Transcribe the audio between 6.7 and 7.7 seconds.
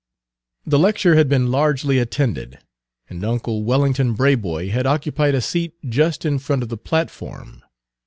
platform.